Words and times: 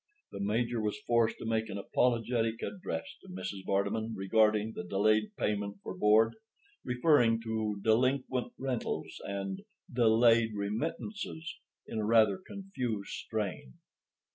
The 0.31 0.39
Major 0.39 0.81
was 0.81 0.97
forced 1.05 1.37
to 1.37 1.45
make 1.45 1.69
an 1.69 1.77
apologetic 1.77 2.63
address 2.63 3.03
to 3.21 3.29
Mrs. 3.29 3.63
Vardeman 3.67 4.15
regarding 4.15 4.73
the 4.73 4.83
delayed 4.83 5.35
payment 5.37 5.77
for 5.83 5.95
board, 5.95 6.33
referring 6.83 7.39
to 7.43 7.79
"delinquent 7.83 8.51
rentals" 8.57 9.21
and 9.25 9.61
"delayed 9.93 10.55
remittances" 10.55 11.55
in 11.85 11.99
a 11.99 12.03
rather 12.03 12.39
confused 12.43 13.11
strain. 13.11 13.75